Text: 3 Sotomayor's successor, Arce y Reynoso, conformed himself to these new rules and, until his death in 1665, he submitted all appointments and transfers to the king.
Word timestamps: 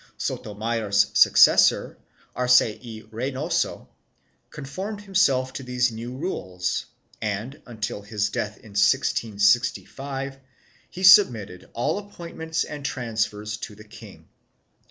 3 0.13 0.15
Sotomayor's 0.17 1.11
successor, 1.13 1.95
Arce 2.35 2.59
y 2.61 3.03
Reynoso, 3.11 3.87
conformed 4.49 5.01
himself 5.01 5.53
to 5.53 5.61
these 5.61 5.91
new 5.91 6.17
rules 6.17 6.87
and, 7.21 7.61
until 7.67 8.01
his 8.01 8.31
death 8.31 8.55
in 8.57 8.71
1665, 8.71 10.39
he 10.89 11.03
submitted 11.03 11.69
all 11.73 11.99
appointments 11.99 12.63
and 12.63 12.83
transfers 12.83 13.57
to 13.57 13.75
the 13.75 13.83
king. 13.83 14.27